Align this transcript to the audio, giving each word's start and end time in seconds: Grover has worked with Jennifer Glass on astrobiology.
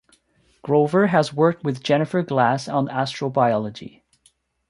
Grover 0.63 1.05
has 1.05 1.31
worked 1.31 1.63
with 1.63 1.83
Jennifer 1.83 2.23
Glass 2.23 2.67
on 2.67 2.87
astrobiology. 2.87 4.01